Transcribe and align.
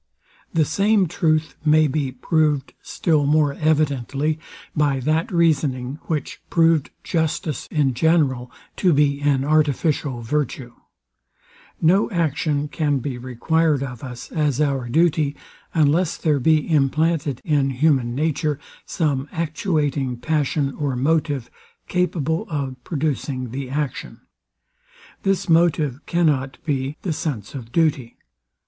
The 0.51 0.65
same 0.65 1.05
truth 1.07 1.55
may 1.63 1.85
be 1.87 2.11
proved 2.11 2.73
still 2.81 3.27
more 3.27 3.53
evidently 3.53 4.39
by 4.75 4.99
that 5.01 5.31
reasoning, 5.31 5.99
which 6.07 6.41
proved 6.49 6.89
justice 7.03 7.67
in 7.69 7.93
general 7.93 8.51
to 8.77 8.93
be 8.93 9.21
an 9.21 9.43
artificial 9.45 10.21
virtue. 10.21 10.73
No 11.79 12.09
action 12.09 12.67
can 12.67 12.97
be 12.97 13.19
required 13.19 13.83
of 13.83 14.03
us 14.03 14.31
as 14.31 14.59
our 14.59 14.89
duty, 14.89 15.35
unless 15.71 16.17
there 16.17 16.39
be 16.39 16.67
implanted 16.67 17.39
in 17.45 17.69
human 17.69 18.15
nature 18.15 18.57
some 18.87 19.29
actuating 19.31 20.17
passion 20.17 20.73
or 20.79 20.95
motive, 20.95 21.47
capable 21.87 22.47
of 22.49 22.75
producing 22.83 23.51
the 23.51 23.69
action. 23.69 24.21
This 25.21 25.47
motive 25.47 26.03
cannot 26.07 26.57
be 26.65 26.97
the 27.03 27.13
sense 27.13 27.53
of 27.53 27.71
duty. 27.71 28.17